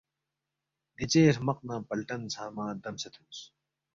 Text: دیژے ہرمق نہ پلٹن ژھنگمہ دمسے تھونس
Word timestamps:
دیژے 0.95 1.21
ہرمق 1.27 1.59
نہ 1.67 1.75
پلٹن 1.87 2.21
ژھنگمہ 2.33 2.65
دمسے 2.83 3.09
تھونس 3.13 3.37